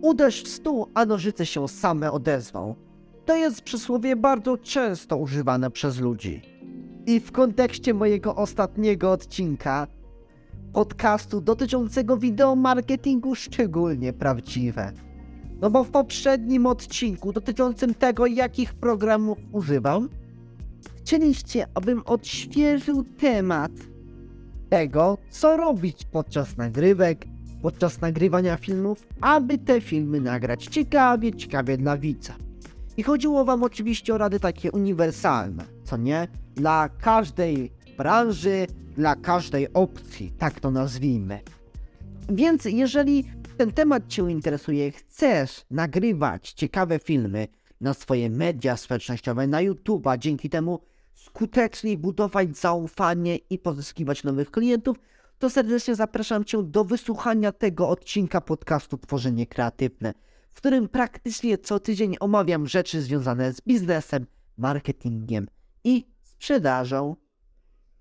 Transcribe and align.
Uderz 0.00 0.42
w 0.42 0.48
stół, 0.48 0.86
a 0.94 1.04
nożyce 1.04 1.46
się 1.46 1.68
same 1.68 2.12
odezwą. 2.12 2.74
To 3.24 3.36
jest 3.36 3.62
przysłowie 3.62 4.16
bardzo 4.16 4.58
często 4.58 5.16
używane 5.16 5.70
przez 5.70 6.00
ludzi. 6.00 6.42
I 7.06 7.20
w 7.20 7.32
kontekście 7.32 7.94
mojego 7.94 8.36
ostatniego 8.36 9.12
odcinka 9.12 9.86
podcastu 10.72 11.40
dotyczącego 11.40 12.16
wideo 12.16 12.56
marketingu 12.56 13.34
szczególnie 13.34 14.12
prawdziwe. 14.12 14.92
No 15.60 15.70
bo 15.70 15.84
w 15.84 15.90
poprzednim 15.90 16.66
odcinku 16.66 17.32
dotyczącym 17.32 17.94
tego, 17.94 18.26
jakich 18.26 18.74
programów 18.74 19.38
używam, 19.52 20.08
chcieliście, 20.96 21.66
abym 21.74 22.02
odświeżył 22.06 23.04
temat 23.04 23.72
tego, 24.68 25.18
co 25.30 25.56
robić 25.56 26.04
podczas 26.04 26.56
nagrywek, 26.56 27.26
podczas 27.62 28.00
nagrywania 28.00 28.56
filmów, 28.56 29.06
aby 29.20 29.58
te 29.58 29.80
filmy 29.80 30.20
nagrać 30.20 30.64
ciekawie, 30.64 31.32
ciekawie 31.32 31.76
dla 31.76 31.96
widza. 31.96 32.34
I 32.96 33.02
chodziło 33.02 33.44
wam 33.44 33.62
oczywiście 33.62 34.14
o 34.14 34.18
rady 34.18 34.40
takie 34.40 34.72
uniwersalne, 34.72 35.64
co 35.84 35.96
nie? 35.96 36.28
Dla 36.54 36.88
każdej 36.88 37.70
branży, 37.96 38.66
dla 38.96 39.16
każdej 39.16 39.72
opcji, 39.72 40.32
tak 40.38 40.60
to 40.60 40.70
nazwijmy. 40.70 41.40
Więc 42.28 42.64
jeżeli 42.64 43.24
ten 43.56 43.72
temat 43.72 44.08
Cię 44.08 44.30
interesuje, 44.30 44.92
chcesz 44.92 45.64
nagrywać 45.70 46.52
ciekawe 46.52 46.98
filmy 46.98 47.48
na 47.80 47.94
swoje 47.94 48.30
media 48.30 48.76
społecznościowe, 48.76 49.46
na 49.46 49.58
YouTube'a, 49.58 50.18
dzięki 50.18 50.50
temu 50.50 50.80
skuteczniej 51.14 51.98
budować 51.98 52.56
zaufanie 52.56 53.36
i 53.36 53.58
pozyskiwać 53.58 54.24
nowych 54.24 54.50
klientów, 54.50 54.96
to 55.38 55.50
serdecznie 55.50 55.94
zapraszam 55.94 56.44
Cię 56.44 56.62
do 56.62 56.84
wysłuchania 56.84 57.52
tego 57.52 57.88
odcinka 57.88 58.40
podcastu 58.40 58.98
Tworzenie 58.98 59.46
Kreatywne, 59.46 60.14
w 60.50 60.56
którym 60.56 60.88
praktycznie 60.88 61.58
co 61.58 61.80
tydzień 61.80 62.16
omawiam 62.20 62.66
rzeczy 62.66 63.02
związane 63.02 63.52
z 63.52 63.60
biznesem, 63.60 64.26
marketingiem 64.56 65.46
i 65.84 66.06
sprzedażą. 66.22 67.16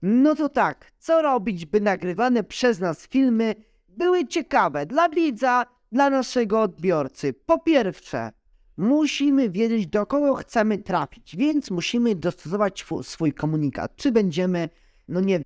No 0.02 0.35
to 0.35 0.49
tak, 0.49 0.91
co 0.99 1.21
robić, 1.21 1.66
by 1.66 1.81
nagrywane 1.81 2.44
przez 2.44 2.79
nas 2.79 3.07
filmy 3.07 3.55
były 3.88 4.27
ciekawe 4.27 4.85
dla 4.85 5.09
widza, 5.09 5.66
dla 5.91 6.09
naszego 6.09 6.61
odbiorcy? 6.61 7.33
Po 7.33 7.59
pierwsze, 7.59 8.31
musimy 8.77 9.49
wiedzieć, 9.49 9.88
do 9.88 10.05
kogo 10.05 10.35
chcemy 10.35 10.77
trafić, 10.77 11.35
więc 11.35 11.72
musimy 11.72 12.16
dostosować 12.16 12.85
swój 13.03 13.33
komunikat. 13.33 13.95
Czy 13.95 14.11
będziemy, 14.11 14.69
no 15.07 15.19
nie 15.19 15.41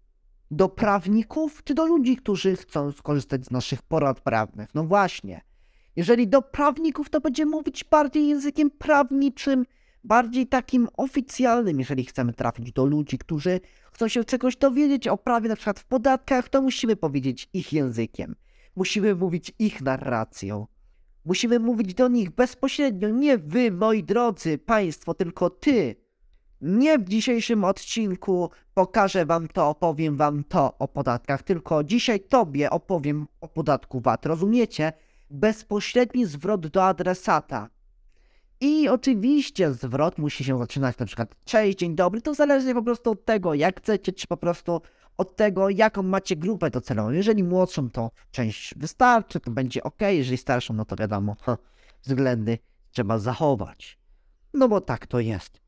do 0.51 0.69
prawników, 0.69 1.63
czy 1.63 1.73
do 1.73 1.85
ludzi, 1.85 2.15
którzy 2.15 2.55
chcą 2.55 2.91
skorzystać 2.91 3.45
z 3.45 3.51
naszych 3.51 3.81
porad 3.81 4.21
prawnych? 4.21 4.69
No 4.75 4.83
właśnie. 4.83 5.41
Jeżeli 5.95 6.27
do 6.27 6.41
prawników, 6.41 7.09
to 7.09 7.21
będziemy 7.21 7.51
mówić 7.51 7.83
bardziej 7.83 8.27
językiem 8.27 8.71
prawniczym, 8.71 9.65
bardziej 10.03 10.47
takim 10.47 10.87
oficjalnym, 10.97 11.79
jeżeli 11.79 12.05
chcemy 12.05 12.33
trafić 12.33 12.71
do 12.71 12.85
ludzi, 12.85 13.17
którzy 13.17 13.59
chcą 13.93 14.07
się 14.07 14.23
czegoś 14.23 14.57
dowiedzieć 14.57 15.07
o 15.07 15.17
prawie, 15.17 15.49
na 15.49 15.55
przykład 15.55 15.79
w 15.79 15.85
podatkach, 15.85 16.49
to 16.49 16.61
musimy 16.61 16.95
powiedzieć 16.95 17.49
ich 17.53 17.73
językiem. 17.73 18.35
Musimy 18.75 19.15
mówić 19.15 19.53
ich 19.59 19.81
narracją. 19.81 20.67
Musimy 21.25 21.59
mówić 21.59 21.93
do 21.93 22.07
nich 22.07 22.29
bezpośrednio, 22.31 23.09
nie 23.09 23.37
wy, 23.37 23.71
moi 23.71 24.03
drodzy 24.03 24.57
państwo, 24.57 25.13
tylko 25.13 25.49
ty. 25.49 25.95
Nie 26.61 26.99
w 26.99 27.09
dzisiejszym 27.09 27.63
odcinku 27.63 28.49
pokażę 28.73 29.25
wam 29.25 29.47
to, 29.47 29.69
opowiem 29.69 30.17
wam 30.17 30.43
to 30.43 30.77
o 30.79 30.87
podatkach, 30.87 31.43
tylko 31.43 31.83
dzisiaj 31.83 32.19
tobie 32.19 32.69
opowiem 32.69 33.27
o 33.41 33.47
podatku 33.47 33.99
VAT, 33.99 34.25
rozumiecie? 34.25 34.93
Bezpośredni 35.29 36.25
zwrot 36.25 36.67
do 36.67 36.83
adresata. 36.83 37.69
I 38.59 38.89
oczywiście 38.89 39.73
zwrot 39.73 40.17
musi 40.17 40.43
się 40.43 40.57
zaczynać 40.57 40.97
na 40.97 41.05
przykład 41.05 41.35
cześć, 41.45 41.77
dzień 41.77 41.95
dobry, 41.95 42.21
to 42.21 42.33
zależy 42.33 42.73
po 42.73 42.83
prostu 42.83 43.11
od 43.11 43.25
tego, 43.25 43.53
jak 43.53 43.81
chcecie, 43.81 44.13
czy 44.13 44.27
po 44.27 44.37
prostu 44.37 44.81
od 45.17 45.35
tego, 45.35 45.69
jaką 45.69 46.03
macie 46.03 46.35
grupę 46.35 46.69
docelową. 46.69 47.11
Jeżeli 47.11 47.43
młodszą, 47.43 47.89
to 47.89 48.11
część 48.31 48.73
wystarczy, 48.77 49.39
to 49.39 49.51
będzie 49.51 49.83
ok, 49.83 50.01
jeżeli 50.09 50.37
starszą, 50.37 50.73
no 50.73 50.85
to 50.85 50.95
wiadomo, 50.95 51.35
ha, 51.41 51.57
względy 52.05 52.57
trzeba 52.91 53.19
zachować. 53.19 53.99
No 54.53 54.67
bo 54.67 54.81
tak 54.81 55.07
to 55.07 55.19
jest. 55.19 55.61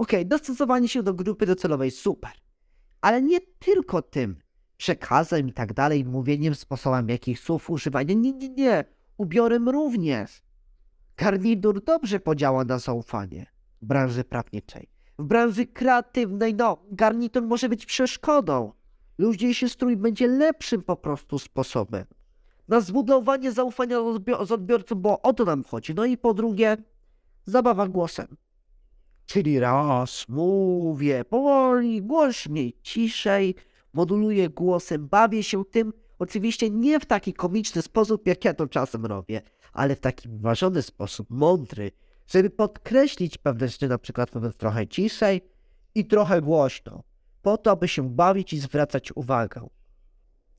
Ok, 0.00 0.12
dostosowanie 0.24 0.88
się 0.88 1.02
do 1.02 1.14
grupy 1.14 1.46
docelowej, 1.46 1.90
super. 1.90 2.30
Ale 3.00 3.22
nie 3.22 3.40
tylko 3.40 4.02
tym 4.02 4.36
przekazem 4.76 5.48
i 5.48 5.52
tak 5.52 5.72
dalej, 5.72 6.04
mówieniem, 6.04 6.54
sposobem 6.54 7.08
jakich 7.08 7.40
słów 7.40 7.70
używania, 7.70 8.14
nie, 8.14 8.32
nie, 8.32 8.48
nie, 8.48 8.84
ubiorem 9.16 9.68
również. 9.68 10.42
Garnitur 11.16 11.84
dobrze 11.84 12.20
podziała 12.20 12.64
na 12.64 12.78
zaufanie 12.78 13.46
w 13.82 13.86
branży 13.86 14.24
prawniczej. 14.24 14.88
W 15.18 15.24
branży 15.24 15.66
kreatywnej, 15.66 16.54
no, 16.54 16.82
garnitur 16.90 17.42
może 17.42 17.68
być 17.68 17.86
przeszkodą. 17.86 18.72
Luźniejszy 19.18 19.68
strój 19.68 19.96
będzie 19.96 20.26
lepszym 20.26 20.82
po 20.82 20.96
prostu 20.96 21.38
sposobem 21.38 22.04
na 22.68 22.80
zbudowanie 22.80 23.52
zaufania 23.52 23.96
z 23.96 24.02
odbio- 24.02 24.46
z 24.46 24.52
odbiorcą, 24.52 24.94
bo 24.94 25.22
o 25.22 25.32
to 25.32 25.44
nam 25.44 25.64
chodzi. 25.64 25.94
No 25.94 26.04
i 26.04 26.16
po 26.16 26.34
drugie, 26.34 26.76
zabawa 27.44 27.88
głosem. 27.88 28.36
Czyli 29.30 29.58
raz 29.58 30.28
mówię 30.28 31.24
powoli, 31.24 32.02
głośniej, 32.02 32.76
ciszej, 32.82 33.54
moduluję 33.92 34.48
głosem, 34.48 35.08
bawię 35.08 35.42
się 35.42 35.64
tym, 35.64 35.92
oczywiście 36.18 36.70
nie 36.70 37.00
w 37.00 37.06
taki 37.06 37.32
komiczny 37.32 37.82
sposób, 37.82 38.26
jak 38.26 38.44
ja 38.44 38.54
to 38.54 38.66
czasem 38.66 39.06
robię, 39.06 39.42
ale 39.72 39.96
w 39.96 40.00
taki 40.00 40.28
wyważony 40.28 40.82
sposób, 40.82 41.26
mądry, 41.30 41.92
żeby 42.26 42.50
podkreślić 42.50 43.38
pewne 43.38 43.68
rzeczy, 43.68 43.88
na 43.88 43.98
przykład 43.98 44.34
mówiąc 44.34 44.56
trochę 44.56 44.86
ciszej 44.86 45.40
i 45.94 46.04
trochę 46.04 46.42
głośno, 46.42 47.02
po 47.42 47.58
to, 47.58 47.70
aby 47.70 47.88
się 47.88 48.10
bawić 48.10 48.52
i 48.52 48.58
zwracać 48.58 49.16
uwagę. 49.16 49.68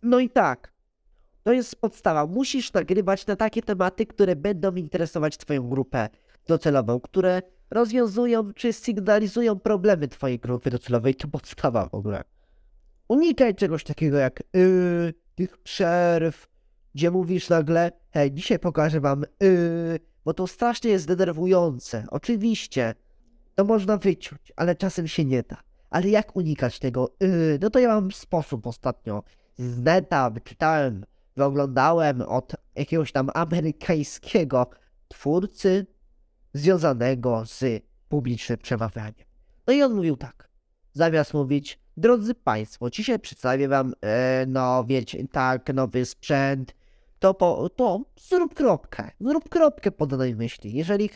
No 0.02 0.20
i 0.20 0.30
tak, 0.30 0.74
to 1.44 1.54
jest 1.54 1.76
podstawa. 1.76 2.26
Musisz 2.26 2.74
nagrywać 2.74 3.28
na 3.28 3.36
takie 3.36 3.62
tematy, 3.62 4.06
które 4.06 4.36
będą 4.36 4.76
interesować 4.76 5.38
Twoją 5.38 5.70
grupę 5.70 6.10
docelową, 6.48 7.00
które 7.00 7.42
rozwiązują 7.72 8.54
czy 8.54 8.74
sygnalizują 8.74 9.59
problemy 9.59 10.08
Twojej 10.08 10.40
grupy 10.40 10.70
docelowej. 10.70 11.16
To 11.16 11.28
podstawa 11.28 11.90
w 11.90 11.94
ogóle. 11.94 12.24
Unikaj 13.08 13.56
czegoś 13.56 13.84
takiego 13.84 14.18
jak 14.18 14.44
yy, 14.54 15.14
tych 15.36 15.58
przerw, 15.58 16.48
gdzie 16.96 17.12
mówisz 17.12 17.50
nagle, 17.50 17.92
hej, 18.12 18.31
dzisiaj 18.31 18.60
pokażę 18.60 19.00
wam 19.00 19.24
yy, 19.40 20.00
bo 20.26 20.34
to 20.34 20.48
strasznie 20.48 20.92
jest 20.92 21.08
denerwujące. 21.08 22.06
Oczywiście, 22.10 22.96
to 23.56 23.64
można 23.64 23.98
wyciąć, 23.98 24.54
ale 24.56 24.76
czasem 24.76 25.08
się 25.08 25.26
nie 25.26 25.44
da. 25.44 25.58
Ale 25.90 26.10
jak 26.10 26.36
unikać 26.36 26.80
tego? 26.80 27.16
Yy, 27.20 27.60
no 27.62 27.70
to 27.70 27.80
ja 27.80 27.88
mam 27.88 28.12
sposób 28.12 28.68
ostatnio. 28.68 29.24
Z 29.58 29.80
neta 29.80 30.30
wyczytałem, 30.30 31.06
wyoglądałem 31.38 32.22
od 32.22 32.56
jakiegoś 32.76 33.12
tam 33.12 33.30
amerykańskiego 33.34 34.70
twórcy 35.08 35.86
związanego 36.53 37.45
z 37.45 37.84
publicznym 38.09 38.57
przemawianiem. 38.57 39.25
No 39.67 39.73
i 39.73 39.84
on 39.84 39.94
mówił 39.95 40.17
tak. 40.17 40.50
Zamiast 40.94 41.34
mówić, 41.34 41.79
drodzy 41.97 42.35
Państwo, 42.35 42.89
dzisiaj 42.89 43.19
przedstawię 43.19 43.67
Wam, 43.67 43.94
e, 44.01 44.45
no 44.47 44.84
wiecie, 44.84 45.28
tak, 45.28 45.73
nowy 45.73 46.06
sprzęt, 46.06 46.75
to, 47.19 47.34
po, 47.34 47.69
to 47.69 48.06
zrób 48.29 48.53
kropkę, 48.53 49.12
zrób 49.19 49.50
kropkę 49.50 49.91
po 49.91 50.07
danej 50.07 50.35
myśli. 50.35 50.73
Jeżeli 50.73 51.09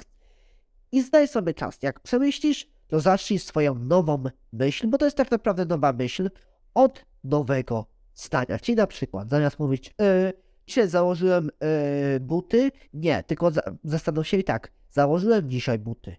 i 0.91 1.01
zdaj 1.01 1.27
sobie 1.27 1.53
czas, 1.53 1.77
jak 1.81 1.99
przemyślisz, 1.99 2.67
to 2.87 2.99
zacznij 2.99 3.39
swoją 3.39 3.75
nową 3.75 4.23
myśl, 4.53 4.87
bo 4.87 4.97
to 4.97 5.05
jest 5.05 5.17
tak 5.17 5.31
naprawdę 5.31 5.65
nowa 5.65 5.93
myśl, 5.93 6.29
od 6.73 7.05
nowego 7.23 7.85
zdania. 8.13 8.59
Czyli 8.59 8.75
na 8.75 8.87
przykład, 8.87 9.29
zamiast 9.29 9.59
mówić, 9.59 9.93
e, 10.01 10.33
dzisiaj 10.67 10.87
założyłem 10.87 11.49
e, 11.59 12.19
buty, 12.19 12.71
nie, 12.93 13.23
tylko 13.23 13.51
za, 13.51 13.61
zastanów 13.83 14.27
się 14.27 14.37
i 14.37 14.43
tak, 14.43 14.71
założyłem 14.95 15.49
dzisiaj 15.49 15.79
buty. 15.79 16.15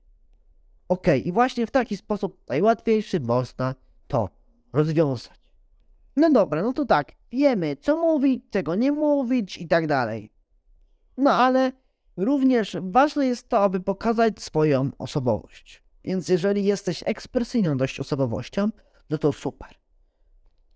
Okej, 0.88 1.28
i 1.28 1.32
właśnie 1.32 1.67
w 1.67 1.70
taki 1.70 1.96
sposób 1.96 2.44
najłatwiejszy 2.49 3.20
można 3.20 3.75
to 4.08 4.28
rozwiązać. 4.73 5.40
No 6.17 6.31
dobra, 6.31 6.62
no 6.62 6.73
to 6.73 6.84
tak, 6.84 7.12
wiemy 7.32 7.76
co 7.76 7.96
mówić, 7.96 8.44
czego 8.50 8.75
nie 8.75 8.93
mówić 8.93 9.58
i 9.58 9.69
tak 9.69 9.87
dalej. 9.87 10.32
No 11.17 11.32
ale 11.32 11.73
również 12.17 12.76
ważne 12.81 13.26
jest 13.26 13.49
to, 13.49 13.58
aby 13.61 13.81
pokazać 13.81 14.43
swoją 14.43 14.90
osobowość. 14.99 15.82
Więc 16.05 16.29
jeżeli 16.29 16.64
jesteś 16.64 17.02
ekspresyjną 17.06 17.76
dość 17.76 18.00
osobowością, 18.00 18.69
no 19.11 19.19
to 19.19 19.32
super. 19.32 19.69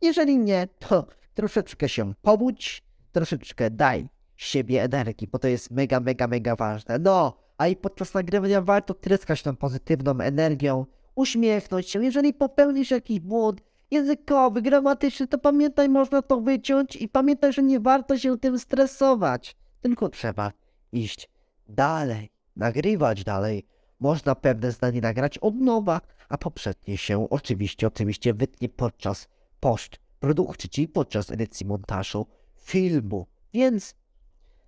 Jeżeli 0.02 0.38
nie, 0.38 0.68
to 0.78 1.06
troszeczkę 1.34 1.88
się 1.88 2.14
pobudź, 2.22 2.82
troszeczkę 3.12 3.70
daj 3.70 4.08
siebie 4.36 4.82
energii, 4.82 5.28
bo 5.28 5.38
to 5.38 5.48
jest 5.48 5.70
mega, 5.70 6.00
mega, 6.00 6.26
mega 6.26 6.56
ważne. 6.56 6.98
No, 6.98 7.49
a 7.60 7.68
i 7.68 7.76
podczas 7.76 8.14
nagrywania 8.14 8.62
warto 8.62 8.94
tryskać 8.94 9.42
tą 9.42 9.56
pozytywną 9.56 10.20
energią, 10.20 10.86
uśmiechnąć 11.14 11.90
się. 11.90 12.04
Jeżeli 12.04 12.34
popełnisz 12.34 12.90
jakiś 12.90 13.20
błąd 13.20 13.60
językowy, 13.90 14.62
gramatyczny, 14.62 15.26
to 15.26 15.38
pamiętaj, 15.38 15.88
można 15.88 16.22
to 16.22 16.40
wyciąć 16.40 16.96
i 16.96 17.08
pamiętaj, 17.08 17.52
że 17.52 17.62
nie 17.62 17.80
warto 17.80 18.18
się 18.18 18.38
tym 18.38 18.58
stresować. 18.58 19.56
Tylko 19.80 20.08
trzeba 20.08 20.52
iść 20.92 21.30
dalej, 21.68 22.30
nagrywać 22.56 23.24
dalej. 23.24 23.66
Można 24.00 24.34
pewne 24.34 24.72
zdanie 24.72 25.00
nagrać 25.00 25.38
od 25.38 25.54
nowa, 25.54 26.00
a 26.28 26.38
poprzednie 26.38 26.96
się 26.98 27.30
oczywiście, 27.30 27.86
oczywiście 27.86 28.34
wytnie 28.34 28.68
podczas 28.68 29.28
postprodukcji, 29.60 30.70
czyli 30.70 30.88
podczas 30.88 31.30
edycji 31.30 31.66
montażu 31.66 32.26
filmu. 32.56 33.26
Więc 33.54 33.94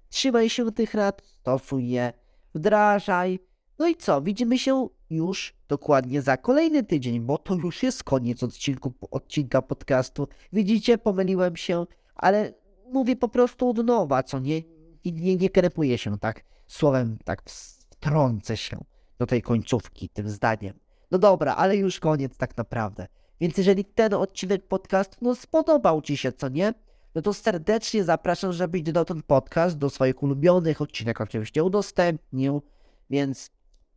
trzymaj 0.08 0.48
się 0.48 0.72
tych 0.72 0.94
rad, 0.94 1.22
stosuj 1.24 1.88
je, 1.88 2.21
wdrażaj. 2.54 3.38
No 3.78 3.88
i 3.88 3.96
co, 3.96 4.22
widzimy 4.22 4.58
się 4.58 4.88
już 5.10 5.54
dokładnie 5.68 6.22
za 6.22 6.36
kolejny 6.36 6.82
tydzień, 6.82 7.20
bo 7.20 7.38
to 7.38 7.54
już 7.54 7.82
jest 7.82 8.04
koniec 8.04 8.42
odcinku, 8.42 8.92
odcinka 9.10 9.62
podcastu. 9.62 10.28
Widzicie, 10.52 10.98
pomyliłem 10.98 11.56
się, 11.56 11.86
ale 12.14 12.54
mówię 12.92 13.16
po 13.16 13.28
prostu 13.28 13.68
od 13.68 13.86
nowa, 13.86 14.22
co 14.22 14.38
nie, 14.38 14.58
i 15.04 15.12
nie, 15.12 15.36
nie 15.36 15.50
krepuję 15.50 15.98
się 15.98 16.18
tak 16.18 16.44
słowem, 16.66 17.18
tak 17.24 17.42
wtrącę 17.90 18.56
się 18.56 18.84
do 19.18 19.26
tej 19.26 19.42
końcówki 19.42 20.08
tym 20.08 20.28
zdaniem. 20.28 20.78
No 21.10 21.18
dobra, 21.18 21.56
ale 21.56 21.76
już 21.76 22.00
koniec 22.00 22.36
tak 22.36 22.56
naprawdę. 22.56 23.06
Więc 23.40 23.58
jeżeli 23.58 23.84
ten 23.84 24.14
odcinek 24.14 24.68
podcastu 24.68 25.16
no 25.22 25.34
spodobał 25.34 26.02
Ci 26.02 26.16
się, 26.16 26.32
co 26.32 26.48
nie? 26.48 26.74
No 27.14 27.22
to 27.22 27.34
serdecznie 27.34 28.04
zapraszam, 28.04 28.52
żebyś 28.52 28.82
dodał 28.82 29.04
ten 29.04 29.22
podcast 29.22 29.78
do 29.78 29.90
swoich 29.90 30.22
ulubionych 30.22 30.80
odcinek, 30.80 31.20
oczywiście 31.20 31.64
udostępnił, 31.64 32.62
więc 33.10 33.50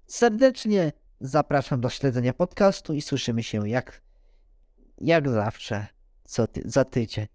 serdecznie 0.07 0.91
zapraszam 1.19 1.81
do 1.81 1.89
śledzenia 1.89 2.33
podcastu 2.33 2.93
i 2.93 3.01
słyszymy 3.01 3.43
się 3.43 3.69
jak, 3.69 4.01
jak 4.97 5.29
zawsze 5.29 5.87
co 6.23 6.47
ty, 6.47 6.61
za 6.65 6.85
tydzień. 6.85 7.27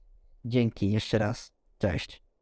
Dzięki 0.45 0.91
jeszcze 0.91 1.19
raz. 1.19 1.53
Cześć. 1.79 2.30